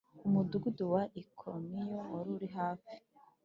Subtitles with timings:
[0.27, 2.93] Umudugudu wa Ikoniyo wari uri hafi.